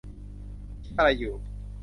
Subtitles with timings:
[0.83, 1.33] คิดอะไรอยู่